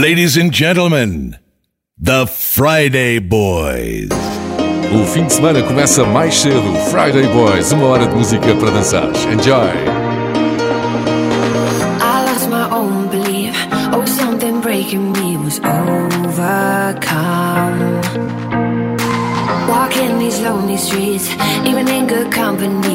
Ladies 0.00 0.38
and 0.38 0.50
gentlemen, 0.50 1.36
The 1.98 2.26
Friday 2.26 3.18
Boys. 3.18 4.08
O 4.94 5.04
fim 5.04 5.26
de 5.26 5.34
semana 5.34 5.62
começa 5.62 6.06
mais 6.06 6.36
cedo. 6.36 6.74
Friday 6.90 7.26
Boys, 7.34 7.70
uma 7.70 7.84
hora 7.84 8.06
de 8.06 8.14
música 8.14 8.56
para 8.56 8.70
dançar. 8.70 9.10
Enjoy! 9.30 9.68
I 12.00 12.24
lost 12.24 12.48
my 12.48 12.66
own 12.74 13.08
belief. 13.08 13.54
Oh, 13.92 14.06
something 14.06 14.62
breaking 14.62 15.12
me 15.12 15.36
was 15.36 15.60
overcome. 15.60 16.40
Walking 19.68 20.18
these 20.18 20.40
lonely 20.40 20.78
streets, 20.78 21.28
even 21.66 21.86
in 21.88 22.06
good 22.06 22.32
company. 22.32 22.89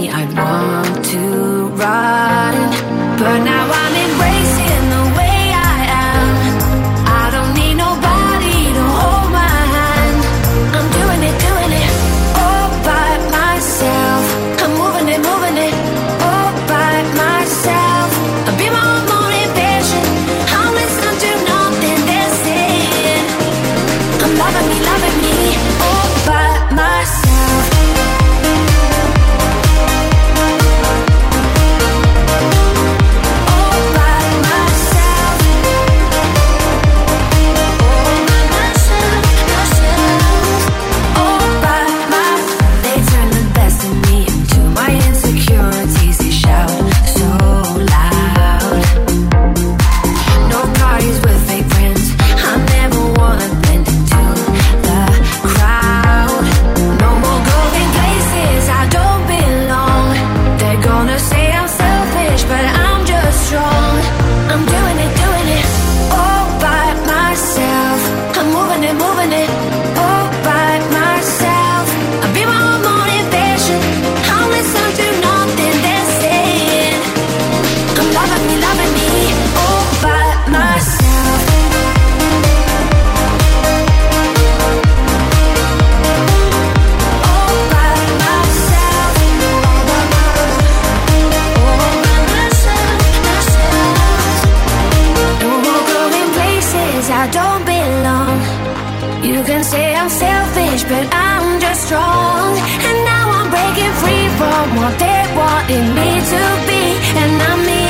but 100.90 101.06
I'm 101.12 101.60
just 101.60 101.88
strong. 101.88 102.58
And 102.88 102.98
now 103.12 103.26
I'm 103.38 103.50
breaking 103.50 103.94
free 104.02 104.28
from 104.40 104.66
what 104.80 104.94
they 105.00 105.22
wanted 105.40 105.86
me 105.98 106.10
to 106.32 106.42
be, 106.70 106.84
and 107.22 107.34
I'm 107.50 107.60
me. 107.70 107.86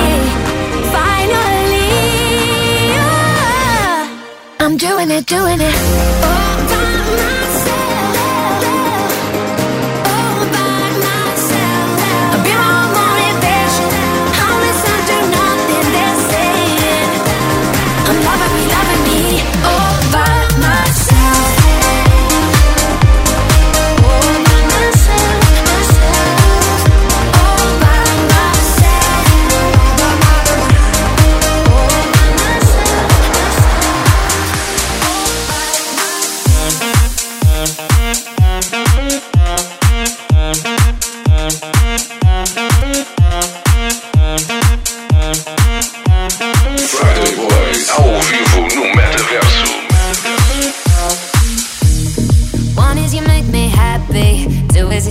Finally, 0.95 1.91
I'm 4.63 4.77
doing 4.77 5.09
it, 5.11 5.25
doing 5.25 5.59
it. 5.59 5.75
Oh. 6.23 6.44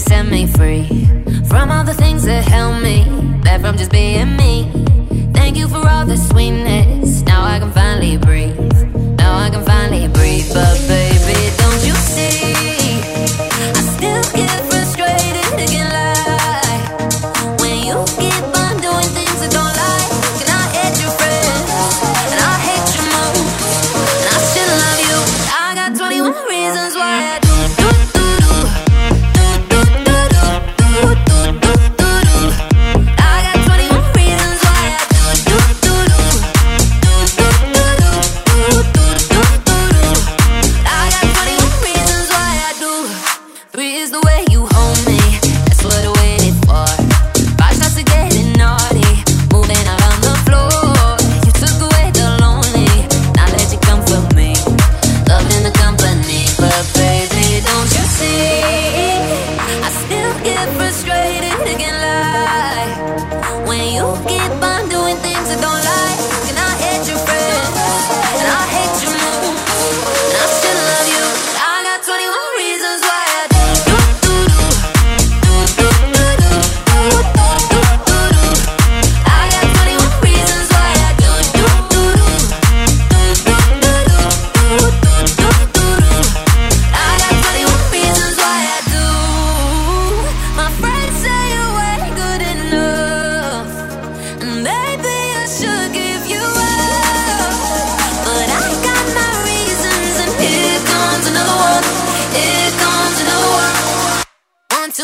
set 0.09 0.26
me 0.26 0.47
free 0.47 0.87
from 1.48 1.70
all 1.70 1.84
the 1.84 1.94
things 1.94 2.25
that 2.25 2.44
held 2.44 2.82
me 2.82 3.04
back 3.42 3.60
from 3.60 3.76
just 3.76 3.91
being 3.91 4.37
me. 4.37 4.70
Thank 5.32 5.56
you 5.56 5.66
for 5.69 5.87
all 5.88 6.06
the 6.06 6.16
sweetness. 6.16 7.22
Now 7.22 7.42
I 7.44 7.59
can 7.59 7.72
finally 7.72 8.16
breathe. 8.16 8.59
Now 9.19 9.37
I 9.37 9.50
can 9.50 9.65
finally 9.65 10.09
breathe. 10.09 10.48
But 10.53 10.76
baby, 10.88 11.38
don't 11.62 11.82
you 11.88 11.94
see? 11.94 13.00
I 13.50 13.81
still 13.97 14.22
give. 14.37 14.64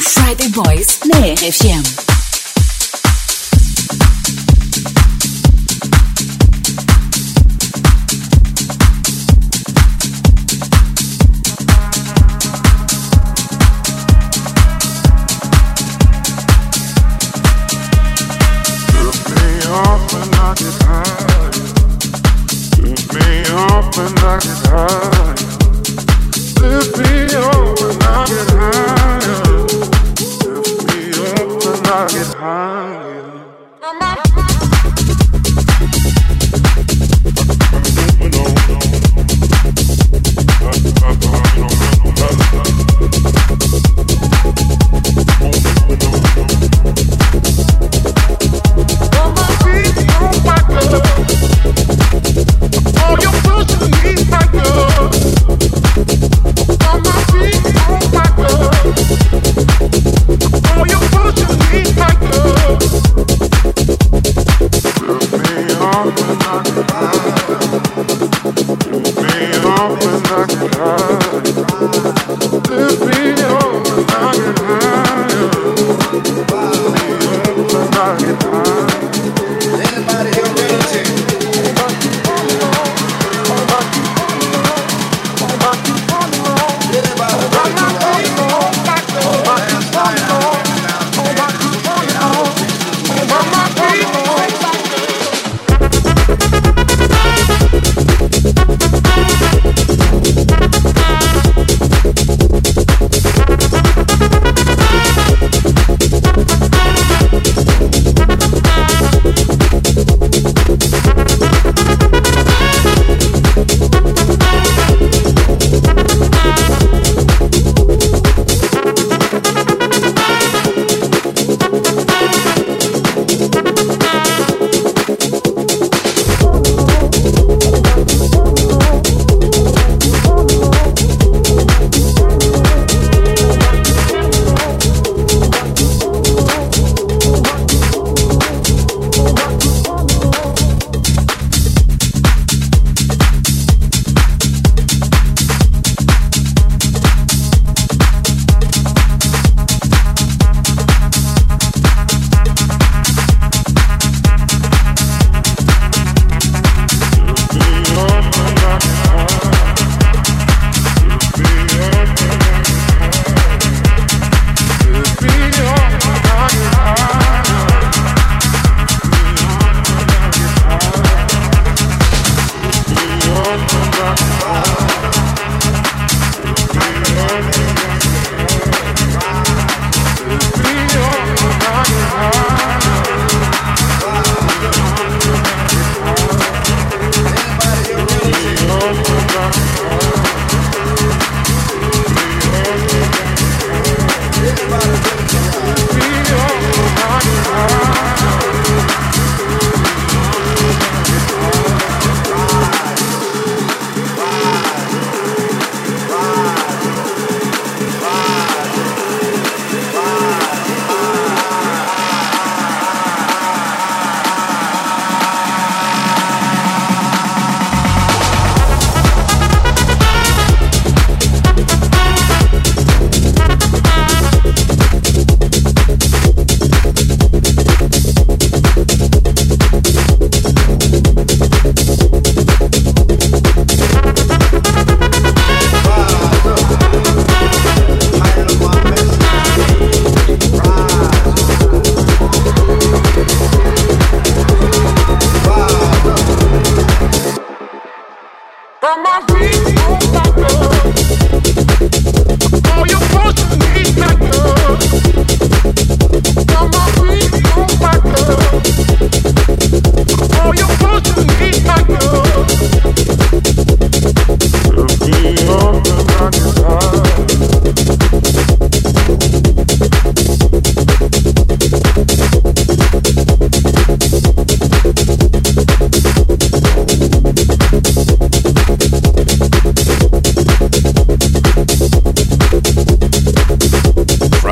Friday 0.00 0.48
Boys 0.50 1.00
na 1.04 1.16
RFM. 1.24 2.05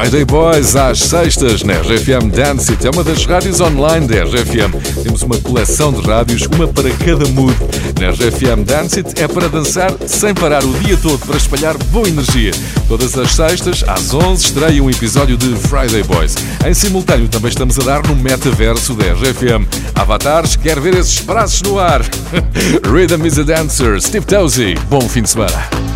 Friday 0.04 0.24
Boys 0.26 0.76
às 0.76 0.98
sextas 0.98 1.62
na 1.62 1.72
RFM 1.78 2.28
Dance 2.30 2.70
It. 2.72 2.86
É 2.86 2.90
uma 2.90 3.02
das 3.02 3.24
rádios 3.24 3.58
online 3.62 4.06
da 4.06 4.22
RFM. 4.24 5.02
Temos 5.02 5.22
uma 5.22 5.38
coleção 5.38 5.94
de 5.94 6.06
rádios, 6.06 6.42
uma 6.42 6.68
para 6.68 6.90
cada 6.90 7.26
mood. 7.28 7.56
Na 7.98 8.10
RFM 8.10 8.64
Dance 8.66 8.98
It 8.98 9.18
é 9.18 9.26
para 9.26 9.48
dançar 9.48 9.90
sem 10.06 10.34
parar 10.34 10.62
o 10.62 10.74
dia 10.80 10.98
todo 10.98 11.18
para 11.24 11.38
espalhar 11.38 11.78
boa 11.84 12.06
energia. 12.06 12.50
Todas 12.86 13.16
as 13.16 13.30
sextas, 13.30 13.82
às 13.88 14.12
11, 14.12 14.44
estreia 14.44 14.82
um 14.82 14.90
episódio 14.90 15.38
de 15.38 15.56
Friday 15.56 16.02
Boys. 16.02 16.34
Em 16.66 16.74
simultâneo 16.74 17.26
também 17.26 17.48
estamos 17.48 17.78
a 17.78 17.82
dar 17.82 18.06
no 18.06 18.14
metaverso 18.14 18.92
da 18.92 19.06
RFM. 19.06 19.66
Avatares, 19.94 20.54
quer 20.54 20.78
ver 20.80 20.96
esses 20.96 21.20
braços 21.20 21.62
no 21.62 21.78
ar? 21.78 22.02
Rhythm 22.84 23.24
is 23.24 23.38
a 23.38 23.42
Dancer, 23.42 24.02
Steve 24.02 24.26
Tozy. 24.26 24.74
Bom 24.90 25.08
fim 25.08 25.22
de 25.22 25.30
semana. 25.30 25.93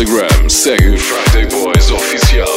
Instagram, 0.00 0.48
segue 0.48 0.96
Friday 0.96 1.44
Boys 1.52 1.90
Oficial. 1.90 2.48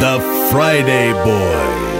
The 0.00 0.18
Friday 0.50 1.12
Boys. 1.22 1.93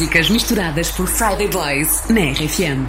músicas 0.00 0.30
misturadas 0.30 0.90
por 0.92 1.06
Friday 1.06 1.46
Boys 1.48 2.04
na 2.08 2.32
RFM. 2.32 2.86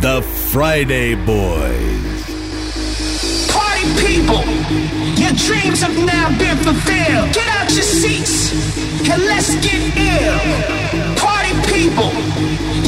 The 0.00 0.22
Friday 0.50 1.14
Boys. 1.16 2.24
Party 3.52 3.84
people, 4.00 4.42
your 5.20 5.32
dreams 5.36 5.82
have 5.82 5.98
now 5.98 6.30
been 6.38 6.56
fulfilled. 6.64 7.28
Get 7.34 7.46
out 7.60 7.70
your 7.74 7.84
seats 7.84 8.52
and 9.12 9.22
let's 9.26 9.54
get 9.60 9.84
ill. 10.00 10.40
Party 11.20 11.52
people, 11.68 12.10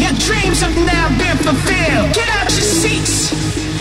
your 0.00 0.14
dreams 0.24 0.62
have 0.62 0.76
now 0.88 1.08
been 1.18 1.36
fulfilled. 1.44 2.14
Get 2.14 2.28
out 2.40 2.48
your 2.48 2.68
seats 2.80 3.32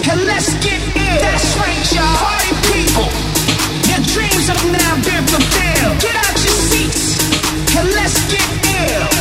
and 0.03 0.19
let's 0.25 0.51
get 0.59 0.81
ill. 0.83 1.21
That's 1.23 1.55
right, 1.55 1.95
y'all. 1.95 2.17
Party 2.27 2.51
people, 2.75 3.07
your 3.87 4.03
dreams 4.11 4.49
have 4.51 4.63
now 4.67 4.95
been 5.07 5.23
fulfilled. 5.31 6.01
Get 6.01 6.15
out 6.15 6.35
your 6.43 6.57
seats. 6.67 6.96
So 7.77 7.83
let's 7.83 8.25
get 8.31 9.11
ill. 9.11 9.16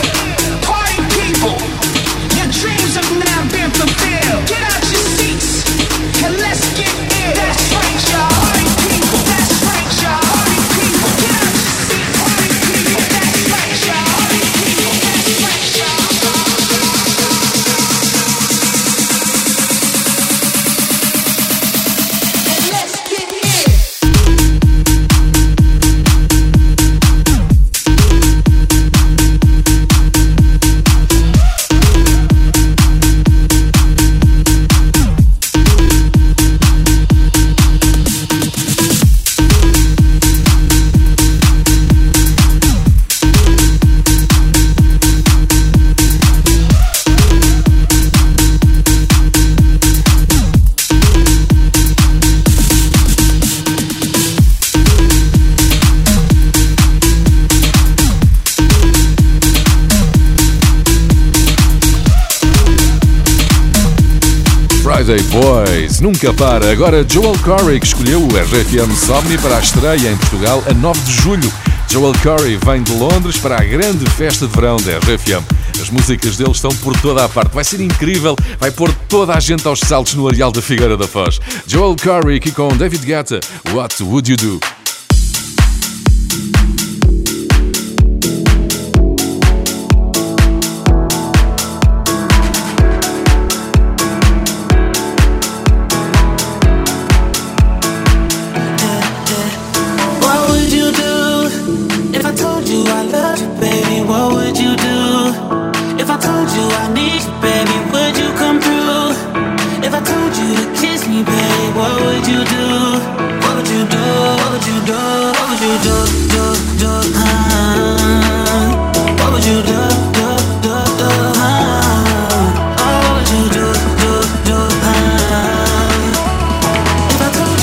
Nunca 66.01 66.33
para. 66.35 66.71
Agora 66.71 67.07
Joel 67.09 67.39
Corey, 67.39 67.81
que 67.81 67.87
escolheu 67.87 68.21
o 68.21 68.29
RFM 68.29 68.95
Somni 68.95 69.39
para 69.39 69.57
a 69.57 69.61
estreia 69.61 70.11
em 70.11 70.17
Portugal 70.17 70.63
a 70.69 70.75
9 70.75 71.01
de 71.01 71.13
julho. 71.13 71.53
Joel 71.89 72.13
Corey 72.23 72.59
vem 72.65 72.83
de 72.83 72.93
Londres 72.93 73.39
para 73.39 73.57
a 73.57 73.65
grande 73.65 74.05
festa 74.11 74.47
de 74.47 74.53
verão 74.55 74.77
da 74.77 74.99
RFM. 74.99 75.45
As 75.81 75.89
músicas 75.89 76.37
dele 76.37 76.51
estão 76.51 76.71
por 76.77 76.99
toda 77.01 77.25
a 77.25 77.29
parte. 77.29 77.55
Vai 77.55 77.65
ser 77.65 77.81
incrível, 77.81 78.37
vai 78.59 78.71
pôr 78.71 78.93
toda 79.09 79.35
a 79.35 79.41
gente 79.41 79.67
aos 79.67 79.81
saltos 79.81 80.15
no 80.15 80.29
areal 80.29 80.53
da 80.53 80.61
Figueira 80.61 80.97
da 80.97 81.07
Foz. 81.07 81.41
Joel 81.67 81.97
Corey 82.03 82.37
aqui 82.37 82.51
com 82.51 82.69
David 82.77 83.05
Guetta, 83.05 83.41
What 83.73 84.03
Would 84.03 84.31
You 84.31 84.37
Do? 84.37 84.76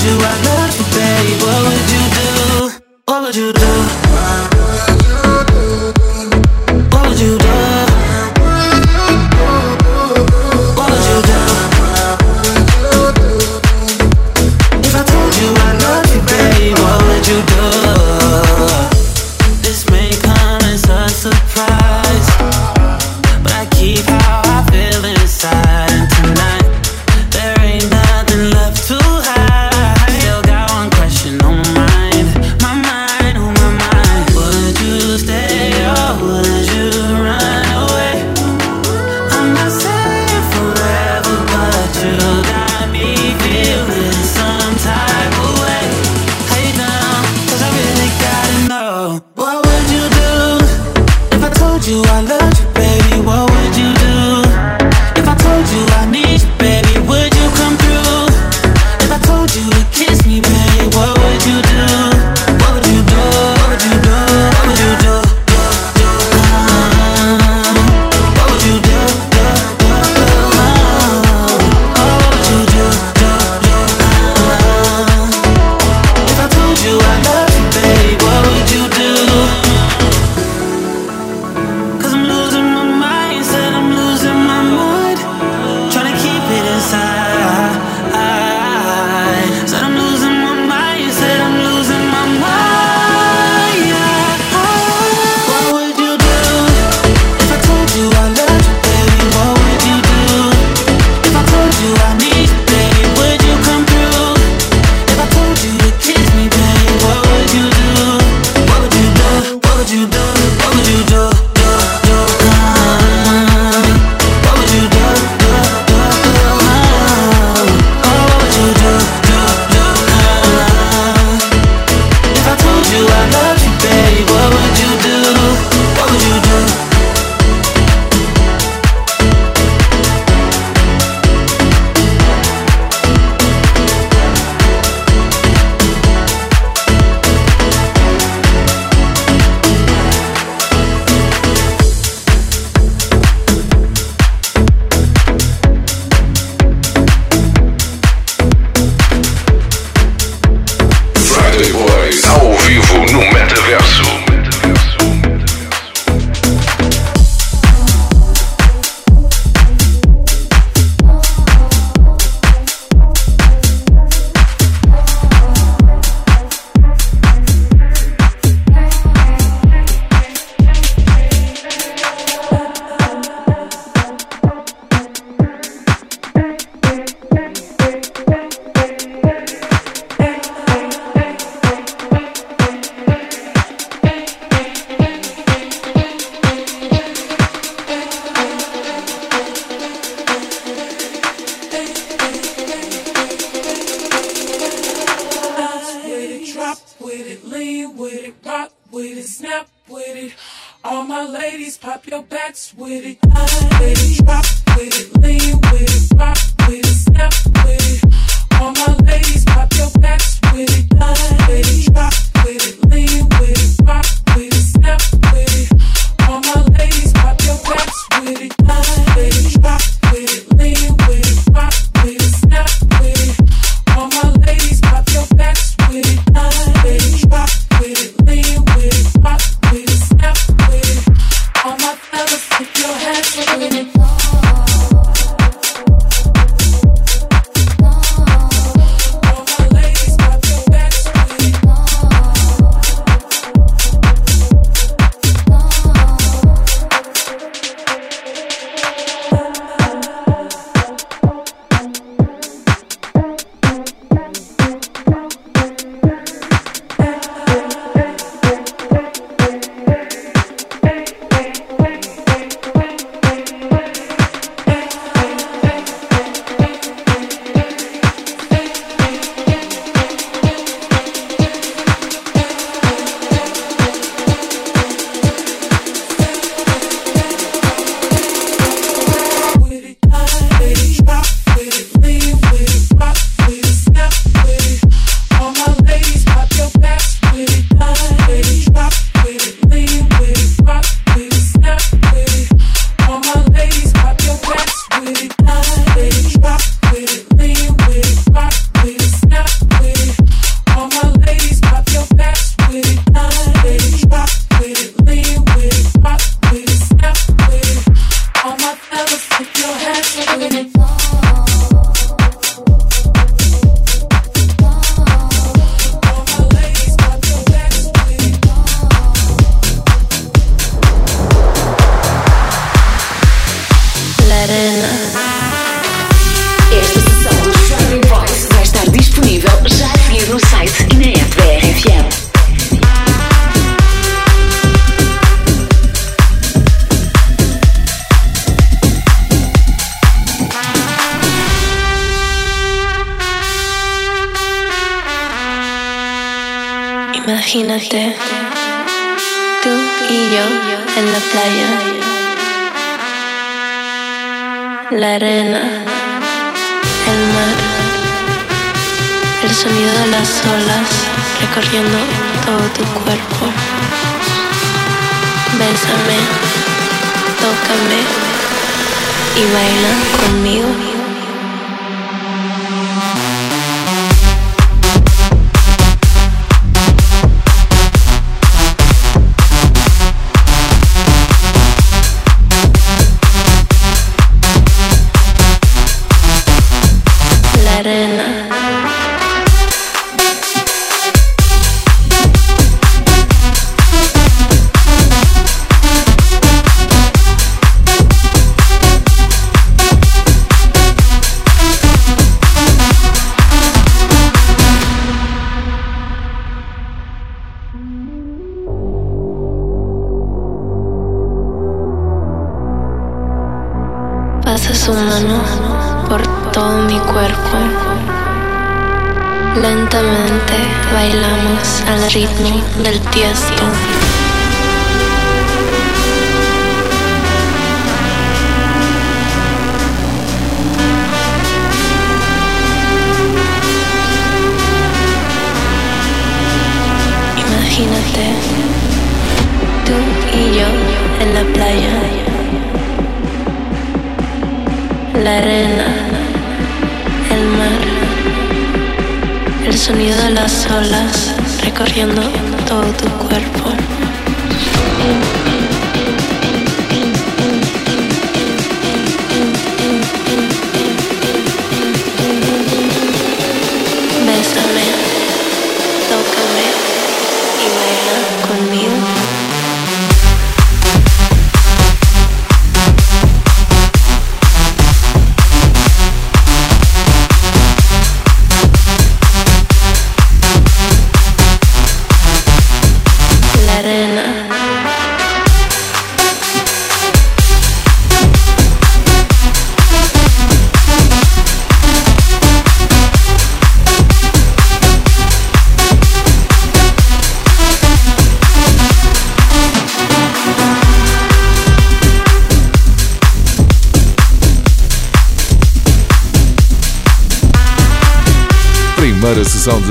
you 0.04 0.18
I 0.20 0.34
love 0.44 0.76
you, 0.78 0.86
babe? 0.92 1.40
What 1.42 1.60
would 1.64 1.88
you 1.94 2.04
do? 2.18 2.28
What 3.06 3.22
would 3.22 3.36
you 3.36 3.52
do? 3.52 5.13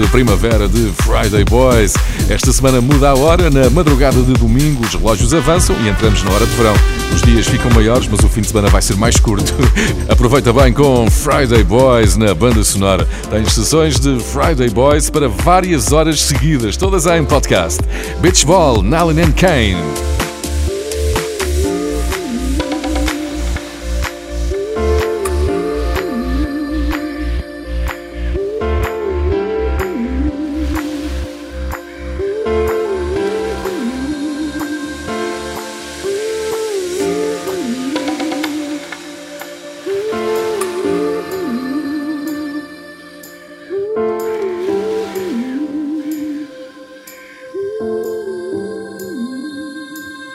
Primavera 0.08 0.68
de 0.68 0.92
Friday 1.04 1.44
Boys. 1.46 1.94
Esta 2.30 2.52
semana 2.52 2.82
muda 2.82 3.10
a 3.10 3.16
hora, 3.16 3.50
na 3.50 3.70
madrugada 3.70 4.22
de 4.22 4.34
domingo 4.34 4.84
os 4.84 4.94
relógios 4.94 5.34
avançam 5.34 5.76
e 5.84 5.89
entramos 5.89 6.24
na 6.24 6.32
hora 6.32 6.46
de 6.46 6.56
verão. 6.56 6.74
Os 7.13 7.22
dias 7.22 7.48
ficam 7.48 7.72
maiores, 7.72 8.08
mas 8.08 8.20
o 8.22 8.30
fim 8.30 8.42
de 8.42 8.48
semana 8.48 8.70
vai 8.70 8.82
ser 8.82 8.96
mais 8.96 9.18
curto. 9.18 9.54
Aproveita 10.10 10.52
bem 10.54 10.74
com 10.74 11.10
Friday 11.10 11.63
Boys 11.63 12.18
na 12.18 12.34
banda 12.34 12.63
sonora. 12.63 13.08
Tens 13.30 13.54
sessões 13.54 14.00
de 14.00 14.20
Friday 14.20 14.70
Boys 14.70 15.10
para 15.10 15.28
várias 15.28 15.92
horas 15.92 16.22
seguidas, 16.22 16.78
todas 16.78 17.06
em 17.06 17.24
podcast. 17.24 17.80
Beach 18.22 18.46
Ball, 18.46 18.82
Nalin 18.82 19.22
and 19.22 19.32
Kane. 19.34 20.12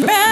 round. 0.00 0.31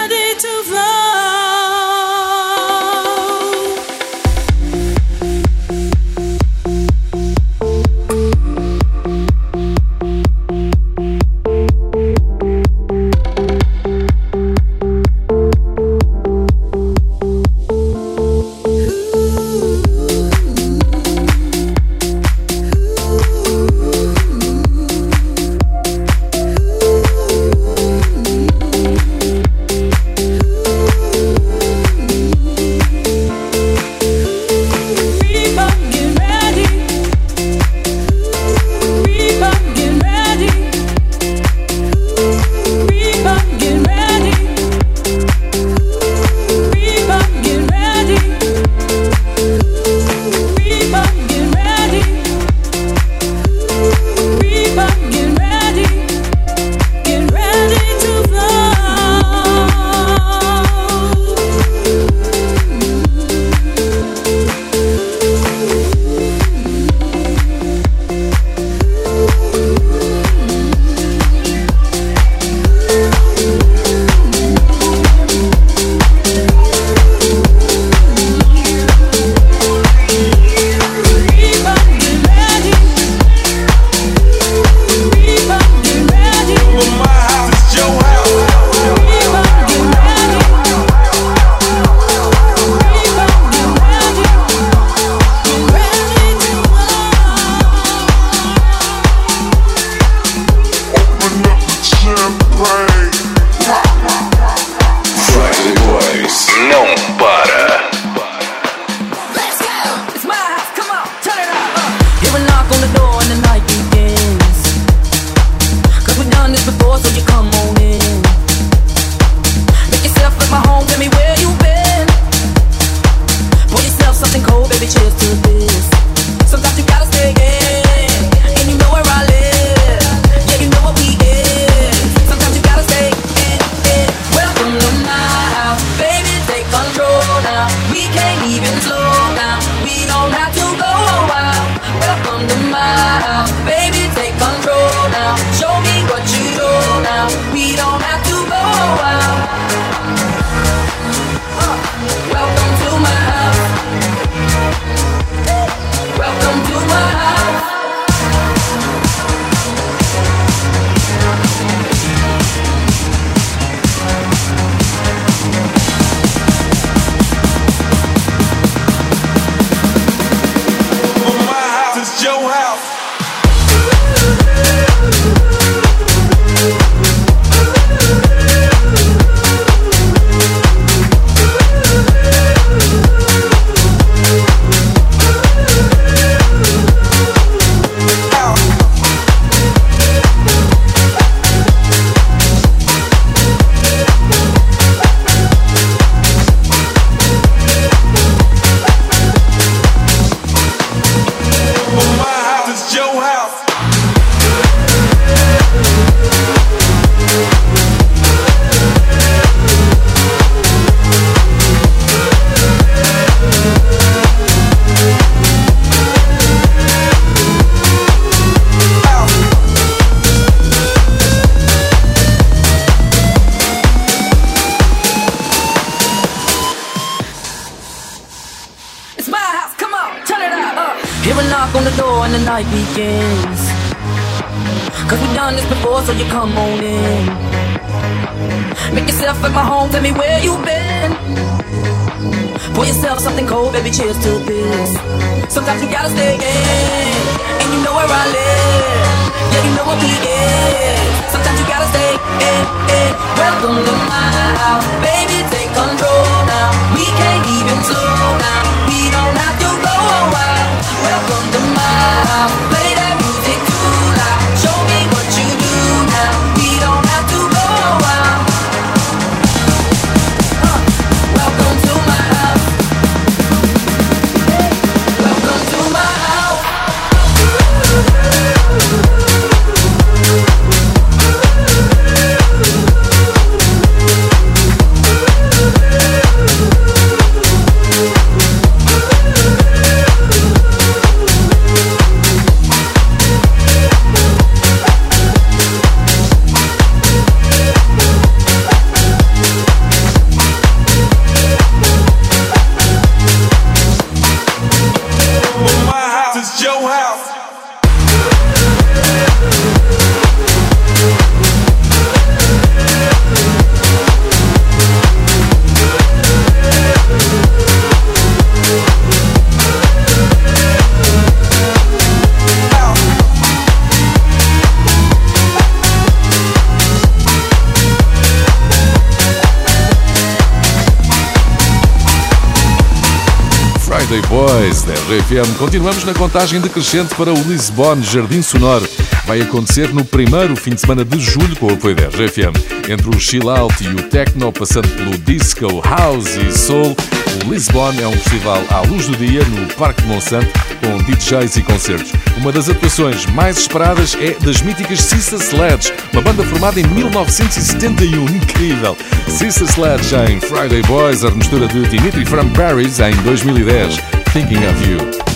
FM. 335.40 335.56
Continuamos 335.58 336.04
na 336.04 336.12
contagem 336.12 336.60
decrescente 336.60 337.14
para 337.14 337.32
o 337.32 337.42
Lisbon 337.42 338.00
Jardim 338.02 338.42
Sonoro. 338.42 338.86
Vai 339.26 339.40
acontecer 339.40 339.92
no 339.92 340.04
primeiro 340.04 340.54
fim 340.56 340.70
de 340.70 340.80
semana 340.80 341.04
de 341.04 341.18
julho 341.20 341.56
com 341.56 341.66
o 341.66 341.72
apoio 341.72 341.94
da 341.94 342.08
RFM. 342.08 342.54
Entre 342.88 343.08
o 343.08 343.18
chill 343.18 343.48
out 343.48 343.74
e 343.82 343.88
o 343.88 344.02
techno, 344.08 344.52
passando 344.52 344.88
pelo 344.88 345.16
disco, 345.18 345.80
house 345.82 346.36
e 346.36 346.52
soul, 346.52 346.96
o 347.44 347.50
Lisbon 347.50 347.92
é 348.00 348.06
um 348.06 348.12
festival 348.12 348.62
à 348.70 348.80
luz 348.80 349.06
do 349.06 349.16
dia 349.16 349.42
no 349.44 349.66
Parque 349.74 350.02
de 350.02 350.08
Monsanto, 350.08 350.48
com 350.80 350.98
DJs 351.04 351.56
e 351.56 351.62
concertos. 351.62 352.12
Uma 352.36 352.52
das 352.52 352.68
atuações 352.68 353.26
mais 353.26 353.58
esperadas 353.58 354.16
é 354.20 354.32
das 354.44 354.60
míticas 354.62 355.00
Cissa 355.00 355.36
Sledge, 355.36 355.92
uma 356.12 356.22
banda 356.22 356.42
formada 356.44 356.80
em 356.80 356.84
1971. 356.84 358.24
Incrível! 358.24 358.96
Cissa 359.28 359.64
Sledge 359.64 360.14
em 360.16 360.40
Friday 360.40 360.82
Boys, 360.82 361.24
a 361.24 361.30
mistura 361.30 361.68
de 361.68 361.86
Dimitri 361.88 362.24
from 362.24 362.48
Paris 362.50 362.98
em 363.00 363.14
2010. 363.22 364.00
Thinking 364.32 364.64
of 364.64 364.88
You. 364.88 365.29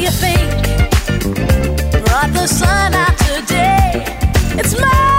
you 0.00 0.10
think 0.10 0.50
brought 2.06 2.32
the 2.32 2.46
sun 2.46 2.94
out 2.94 3.18
today? 3.18 4.02
It's 4.58 4.80
my 4.80 5.09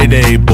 Friday. 0.00 0.49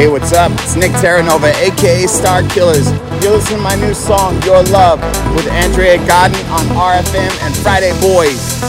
Hey, 0.00 0.08
what's 0.08 0.32
up? 0.32 0.50
It's 0.52 0.76
Nick 0.76 0.92
Terranova, 0.92 1.52
aka 1.60 2.06
Star 2.06 2.40
Killers. 2.48 2.90
You're 3.22 3.32
listening 3.32 3.58
to 3.58 3.62
my 3.62 3.74
new 3.74 3.92
song, 3.92 4.40
Your 4.44 4.62
Love, 4.72 4.98
with 5.36 5.46
Andrea 5.48 5.98
Godden 6.06 6.40
on 6.46 6.64
RFM 6.72 7.30
and 7.44 7.54
Friday 7.58 7.92
Boys. 8.00 8.62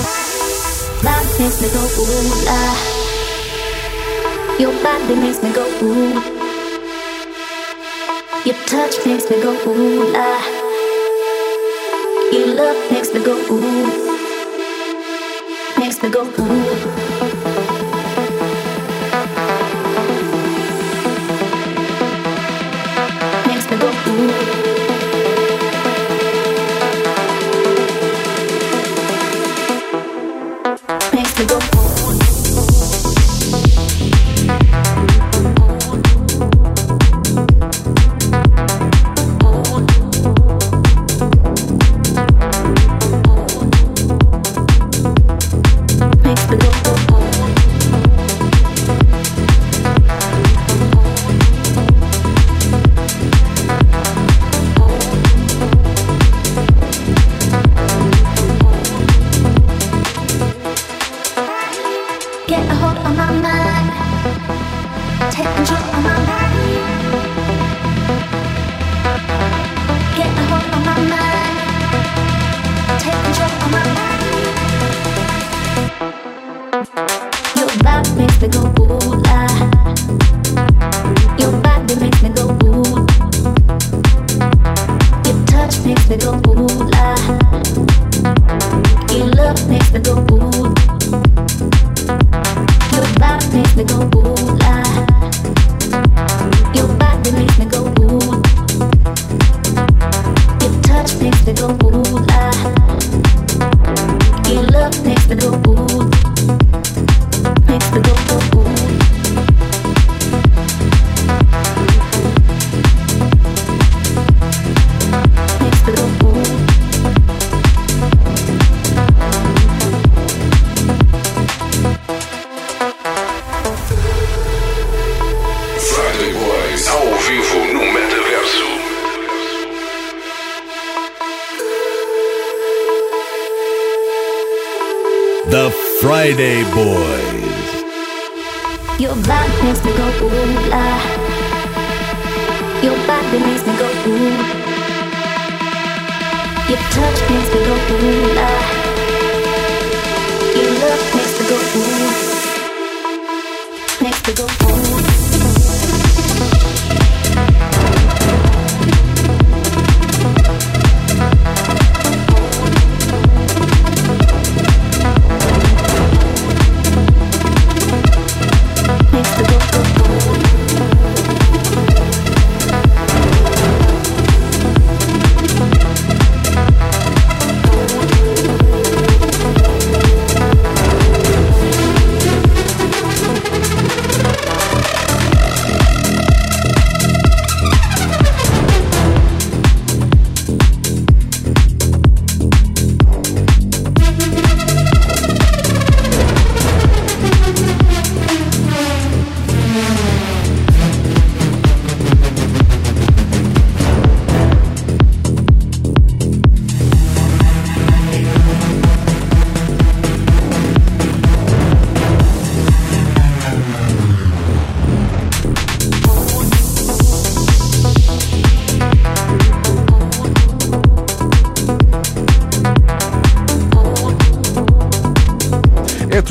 La. 1.01 1.13
Ah. 2.49 2.75
Your 4.59 4.73
body 4.83 5.15
makes 5.15 5.41
me 5.41 5.53
go 5.53 5.63
ooh. 5.81 6.19
Your 8.43 8.57
touch 8.65 8.99
makes 9.05 9.29
me 9.29 9.41
go 9.41 9.53
ooh 9.71 10.11
la. 10.11 10.41
Your 12.33 12.55
love 12.55 12.91
makes 12.91 13.13
me 13.13 13.23
go 13.23 13.37
ooh. 13.49 13.87
Makes 15.79 16.03
me 16.03 16.09
go 16.09 16.25
ooh. 16.27 17.20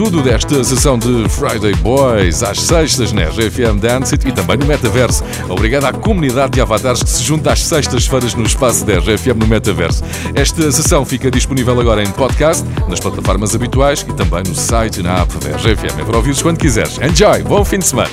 Tudo 0.03 0.23
desta 0.23 0.65
sessão 0.65 0.99
de 0.99 1.29
Friday 1.29 1.75
Boys, 1.75 2.43
às 2.43 2.59
sextas 2.59 3.13
na 3.13 3.25
RFM 3.25 3.79
Dance 3.79 4.15
e 4.15 4.33
também 4.33 4.57
no 4.57 4.65
Metaverso. 4.65 5.23
Obrigado 5.47 5.85
à 5.85 5.93
comunidade 5.93 6.53
de 6.53 6.61
avatares 6.63 7.03
que 7.03 7.11
se 7.11 7.23
junta 7.23 7.53
às 7.53 7.63
sextas-feiras 7.63 8.35
no 8.35 8.45
espaço 8.45 8.83
da 8.87 8.95
RFM 8.99 9.37
no 9.37 9.47
Metaverso. 9.47 10.03
Esta 10.35 10.73
sessão 10.73 11.05
fica 11.05 11.31
disponível 11.31 11.79
agora 11.79 12.03
em 12.03 12.11
podcast, 12.13 12.65
nas 12.89 12.99
plataformas 12.99 13.55
habituais 13.55 14.01
e 14.01 14.15
também 14.15 14.43
no 14.49 14.55
site 14.55 15.01
e 15.01 15.03
na 15.03 15.21
app 15.21 15.35
da 15.35 15.55
RFM. 15.59 16.01
É 16.01 16.05
para 16.05 16.17
ouvires 16.17 16.41
quando 16.41 16.57
quiseres. 16.57 16.99
Enjoy! 16.99 17.43
Bom 17.43 17.63
fim 17.63 17.81
de 17.81 17.89
semana! 17.89 18.09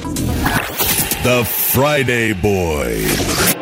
The 1.24 1.46
Friday 1.46 2.34
Boys. 2.34 3.57